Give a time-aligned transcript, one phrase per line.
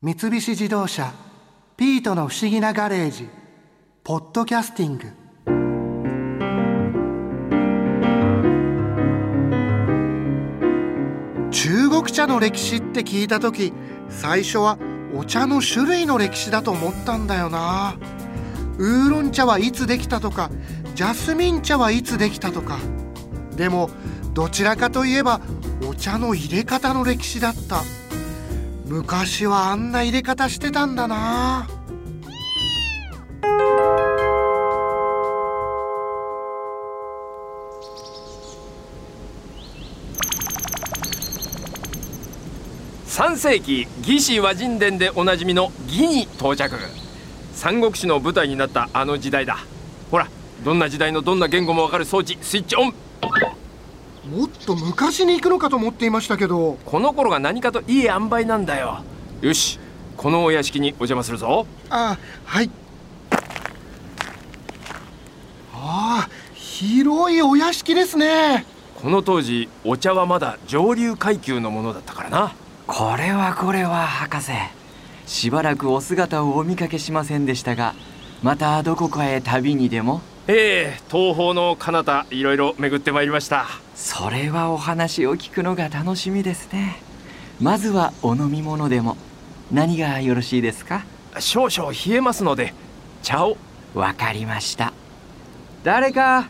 [0.00, 1.12] 三菱自動車
[1.76, 3.28] 「ピートの不思議なガレージ」
[4.04, 5.08] 「ポッドキャスティング」
[11.50, 13.72] 中国茶の歴史って聞いた時
[14.08, 14.78] 最初は
[15.16, 17.96] お茶の種類の歴史だと思ったんだよな。
[18.78, 20.52] ウーロン茶はいつできたとか
[20.94, 22.78] ジャスミン茶はいつできたとか。
[23.56, 23.90] でも
[24.32, 25.40] どちらかといえば
[25.90, 27.82] お茶の入れ方の歴史だった。
[28.88, 31.68] 昔はあんな入れ方してたんだな。
[43.06, 46.74] 3世紀魏志倭人伝でおなじみの魏に到着。
[47.52, 49.58] 三国志の舞台になったあの時代だ。
[50.10, 50.28] ほら
[50.64, 53.07] どんな時代のどんな言語もわかる装置スイッチオン。
[54.30, 56.78] もっと昔に行くのかと思っていましたけど。
[56.84, 59.02] この頃が何かといい塩梅なんだよ。
[59.40, 59.78] よし
[60.16, 61.66] このお屋敷にお邪魔するぞ。
[61.88, 62.70] あはい。
[65.72, 68.66] ああ広いお屋敷ですね。
[69.00, 72.52] この当時お茶はまだ上流階級のものだったからな。
[72.86, 74.52] これはこれは博士。
[75.26, 77.94] しばらくお姿をお見かけしませんでしたが
[78.42, 80.20] またどこかへ旅にでも？
[80.50, 83.66] ええ東方の彼方いろいろ巡ってまいりました。
[83.94, 87.02] それはお話を聞くのが楽しみですね。
[87.60, 89.18] まずはお飲み物でも。
[89.70, 91.04] 何がよろしいですか？
[91.38, 92.72] 少々冷えますので
[93.22, 93.58] 茶を。
[93.92, 94.94] わかりました。
[95.84, 96.48] 誰か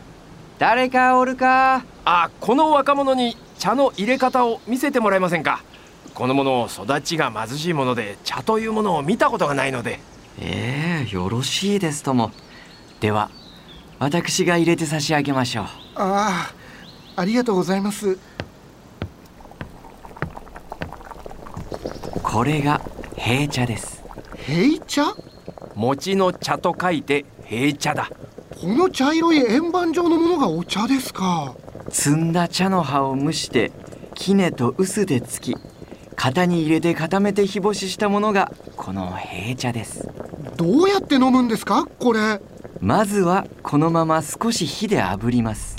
[0.59, 1.83] 誰かおるか？
[2.05, 5.61] あこの若者に茶の入れ方を見せてもらえませんか？
[6.13, 9.99] この者育ちが貧しいもので茶というものを見たことがないので。
[10.39, 12.31] ええよろしいですとも。
[13.01, 13.29] では
[13.99, 15.65] 私が入れて差し上げましょう。
[15.65, 16.53] ああ
[17.17, 18.17] ありがとうございます。
[22.23, 22.81] これが
[23.17, 24.01] 平茶です。
[24.37, 25.13] 平茶？
[25.75, 28.09] 餅の茶と書いて平茶だ。
[28.61, 31.53] この茶色い円盤状のものがお茶ですか？
[31.89, 33.71] 摘んだ茶の葉を蒸して
[34.15, 35.57] 杵と臼でつき
[36.15, 40.07] 型に入れて固めて日干ししたものがこの平茶です。
[40.55, 41.85] どうやって飲むんですか？
[41.99, 42.39] これ
[42.81, 45.77] まずはこのまま少し火で炙ります。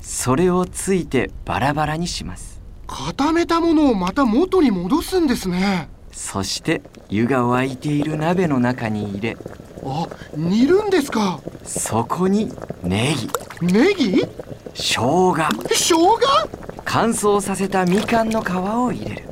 [0.00, 2.60] それをついてバラバラにします。
[2.86, 5.88] 固めたものをまた元に戻すんですね。
[6.10, 9.36] そして湯が沸いている鍋の中に入れ。
[9.84, 11.38] あ煮るんですか？
[11.64, 13.28] そこにネギ。
[13.62, 14.22] ネギ？
[14.74, 15.34] 生姜。
[15.68, 16.18] 生姜？
[16.84, 19.28] 乾燥させたみかんの皮を入れる。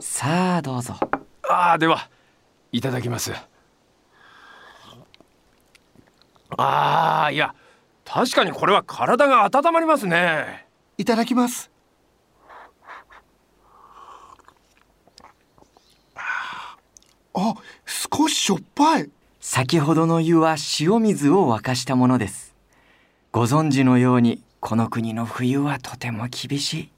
[0.00, 0.94] さあどうぞ。
[1.48, 2.10] ああでは
[2.72, 3.32] いただきます
[6.58, 7.54] ああいや
[8.04, 10.66] 確かにこれは体が温まりますね。
[10.98, 11.70] いただきます。
[17.36, 17.54] あ
[17.84, 19.10] 少ししょっぱい。
[19.40, 22.54] 先ほどの湯は塩水を沸かしたものです。
[23.32, 26.90] ご存知のようにこの国の冬はとても厳しい。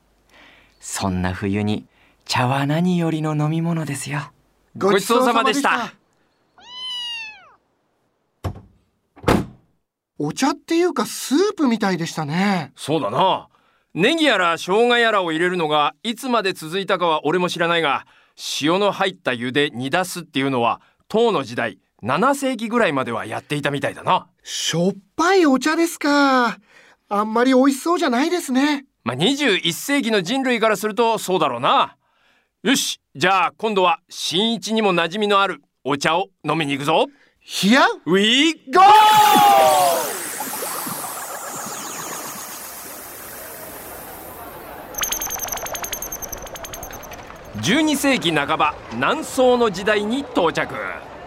[0.78, 1.87] そんな冬に
[2.27, 4.33] 茶は何よりの飲み物ですよ。
[4.77, 5.95] ごちそうさまでした
[10.19, 12.72] お茶っていうかスープみたいでしたね。
[12.75, 13.49] そうだな。
[13.94, 18.06] ネギやら生姜やらを入れるのがいつまで続いたかは俺も知らないが
[18.60, 24.27] 塩の入った湯で煮出すっていうのは唐の時代7世紀ぐらいまではやっていたみたいだな。
[24.43, 26.59] しょっぱいお茶ですか。
[27.09, 28.84] あんまり美味しそうじゃないですね。
[29.04, 31.97] まあ21世紀の人類からするとそうだろうな。
[32.62, 37.06] よしじゃあ今度は新一にも馴染みのあるお茶を飲みに行くぞ
[37.49, 38.83] ヒヤウィーゴー
[47.62, 50.75] 12世紀半ば南宋の時代に到着。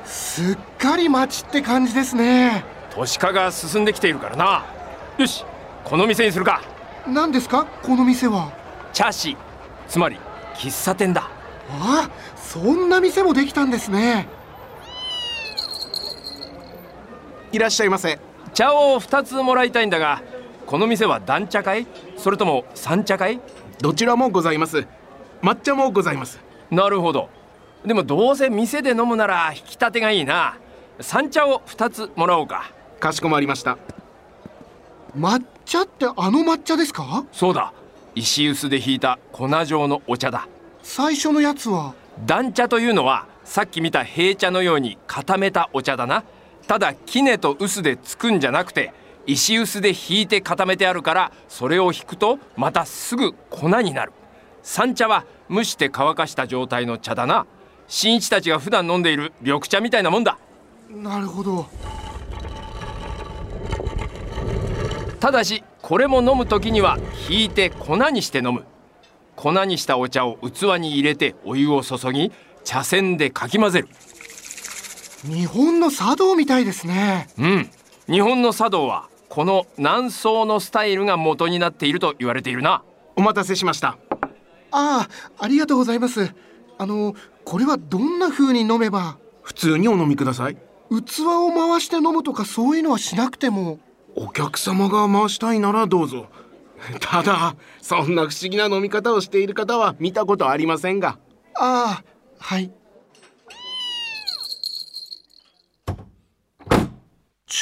[0.04, 2.66] すっかり町って感じですね。
[2.94, 4.66] 都市化が進んできているからな。
[5.18, 5.46] よし
[5.86, 6.62] この店にするか。
[7.08, 7.66] 何ですか？
[7.82, 8.52] この店は。
[8.92, 9.38] 茶室
[9.88, 10.18] つまり
[10.56, 11.30] 喫茶店だ。
[11.70, 14.28] あそんな店もできたんですね
[17.52, 18.20] いらっしゃいませ。
[18.54, 20.22] 茶を2つもらいたいんだが
[20.66, 21.88] この店は団茶会
[22.18, 23.40] それとも三茶会
[23.80, 24.86] どちらもございます。
[25.42, 26.40] 抹茶もございます。
[26.70, 27.30] なるほど。
[27.86, 30.58] でもどうせ店で飲むなら引き立てがいいな。
[31.00, 32.72] 三茶を2つもらおうか。
[33.00, 33.78] かしこまりました。
[35.18, 37.26] 抹茶ってあの抹茶ですか？
[37.32, 37.74] そうだ。
[38.16, 40.48] 石臼でひいた粉状のお茶だ。
[40.84, 41.94] 最初のやつは？
[42.26, 46.26] 団茶というのはさっき見た平茶のように固めたお茶だな
[46.70, 48.94] ただ杵と臼でつくんじゃなくて
[49.26, 54.14] 石臼でひいて固めてあるからそれを引くとまたすぐ粉になる。
[54.62, 57.48] 三茶は蒸して乾かした状態の茶だな。
[57.88, 60.38] 新一たちが普段飲んでいる緑茶みたいなもんだ。
[60.92, 61.66] なるほど。
[65.20, 68.64] ただしこれも飲む時には引いて粉にして飲む。
[69.36, 72.32] 粉にしたお茶を器に入れてお湯を注ぎ
[72.64, 73.88] 茶筅でかき混ぜる
[75.24, 77.28] 日本の茶道みたいですね。
[77.38, 77.70] うん。
[78.08, 82.84] 日本の茶道はこの南宋のスタイルが元になっていると言われているな。
[83.16, 83.98] お待たせしました。
[84.72, 86.34] ああありがとうございます。
[86.78, 89.18] あのこれはどんな風に飲めば？
[89.42, 90.58] 普通にお飲みください。
[90.90, 93.80] 器を回して飲むとかそういうのはしなくても。
[94.16, 96.28] お客様が回したいならどうぞ。
[97.02, 101.20] ただそんな不思議な飲み方をしている方は見たことありませんが。
[101.56, 102.04] ああ
[102.40, 102.72] はい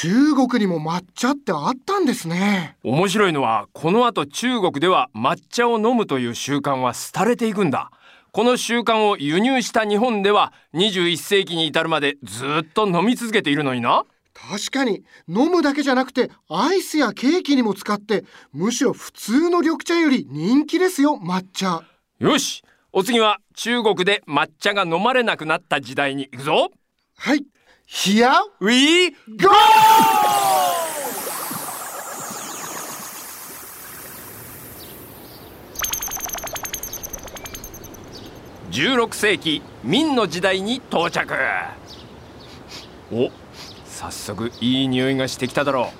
[0.00, 2.76] 中国にも抹茶ってあったんですね。
[2.84, 7.90] 面白いのはこの後中国では抹茶を飲むという習慣は廃れていくんだ。
[8.30, 14.04] この習慣を輸入した日本では21世紀に至るまでずっと飲み続けているのにな。
[14.34, 21.82] 確かに飲むだけじゃなくてアイスやケーキにも使ってむしろ普通の緑茶より人気ですよ抹茶。
[22.20, 22.62] よし
[22.92, 26.70] お次は中国で抹茶が飲まれなくなった時代に行くぞ。
[27.16, 27.44] はい
[27.90, 29.12] ヒアウィー
[29.42, 29.52] ゴー
[38.70, 41.32] 16世紀明の時代に到着。
[43.10, 43.30] お。
[43.86, 45.90] 早速いい匂いがしてきただろ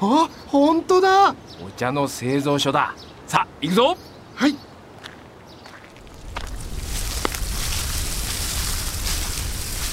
[0.00, 1.30] あ本当だ。
[1.30, 1.36] う
[1.66, 2.94] お茶の製造所だ。
[3.26, 3.96] さあ行くぞ。
[4.36, 4.54] はい。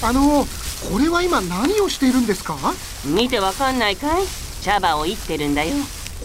[0.03, 0.45] あの
[0.91, 2.57] これは今何をしているんですか？
[3.06, 4.24] 見てわかんないかい？
[4.62, 5.75] 茶葉をいってるんだよ。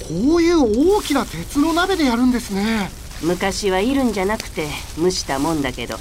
[0.09, 2.91] こういう大きな鉄の鍋でやるんですね。
[3.23, 5.97] 昔はいるんじゃなくて蒸したもんだけど。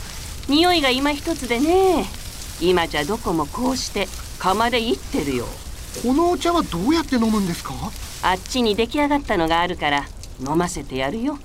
[0.47, 2.05] 匂いが今一つでね。
[2.61, 4.07] 今じゃどこもこうして
[4.39, 5.45] 釜でいってるよ。
[6.03, 7.73] このお茶はどうやって飲むんですか？
[8.23, 10.05] あっちに出来上がったのがあるから
[10.39, 11.39] 飲ませてやるよ。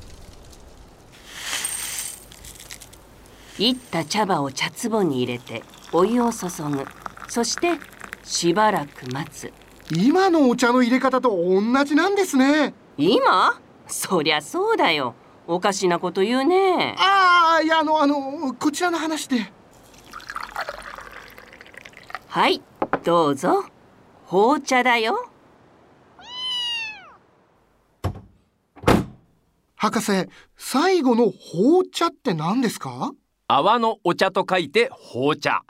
[3.59, 5.63] いった茶葉を茶壺に入れて
[5.93, 6.87] お湯を注ぐ
[7.29, 7.79] そして
[8.23, 9.53] しばらく待つ。
[9.91, 12.75] 今のお茶の入れ方と同じなんですね。
[12.97, 13.61] 今？
[13.87, 15.15] そりゃそうだよ。
[15.47, 16.95] おかしなこと言うね。
[16.99, 19.53] ああいやあのあのこちらの話で。
[22.29, 22.63] はい
[23.05, 23.65] どうぞ。
[24.29, 25.29] 紅茶だよ。
[29.77, 33.13] 博士最後の紅茶って何ですか？
[33.49, 35.63] 泡のお茶と書いて紅茶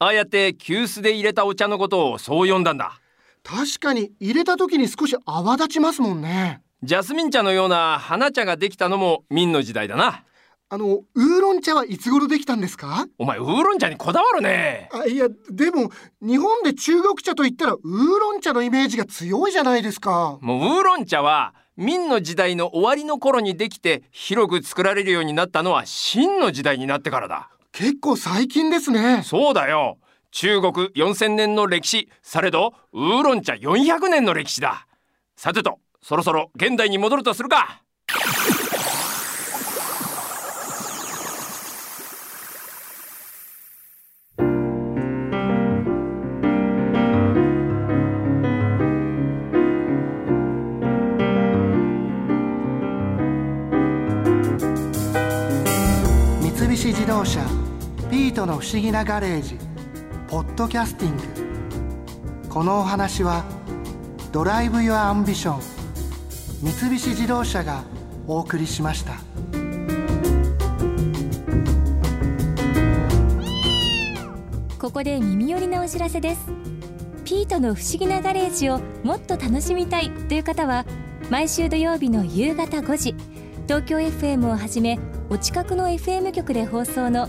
[0.00, 3.00] ああやって急須で入れたお茶のことをそう呼んだんだ。
[3.42, 6.62] 確かに入れた時に少し泡立ちますもんね。
[6.84, 10.22] ジャスミン茶のような花茶ができたのも明の時代だな。
[10.70, 13.08] あのウーロン茶はいつ頃できたんですか？
[13.18, 14.88] お前ウーロン茶にこだわるね。
[14.92, 15.90] あいやでも
[16.20, 20.38] 日本で中国茶と言ったらウーロン茶のイメージが強いじゃないですか。
[20.40, 29.22] もうウーロン茶は明の時代の終わりの頃にできて広く作られるようになったのは清の時代になってからだ結構最近ですね。
[29.24, 29.98] そうだよ。
[30.30, 32.08] 中国4000年の歴史。
[32.22, 34.86] されどウーロン茶400年の歴史だ。
[35.36, 37.82] さてとそろそろ現代に戻るとするか。
[58.38, 59.58] ピートの不思議なガレージ
[60.28, 62.48] ポッドキャスティング。
[62.48, 63.44] このお話は
[64.30, 65.60] Drive your Ambition
[66.62, 67.82] 三菱自動車が
[68.28, 69.14] お送りしました。
[74.78, 76.46] ここで耳寄りなお知らせです。
[77.24, 80.86] ピートの不思議なガレージをもっと楽しみたいという方は
[81.28, 83.16] 毎週土曜日の夕方5時
[83.66, 87.28] 東京 FM をはじめお近くの FM 局で放送の